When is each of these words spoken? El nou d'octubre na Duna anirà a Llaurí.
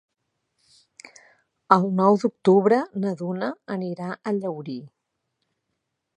El 1.75 1.85
nou 2.01 2.17
d'octubre 2.23 2.81
na 3.05 3.13
Duna 3.21 3.53
anirà 3.77 4.11
a 4.17 4.35
Llaurí. 4.41 4.81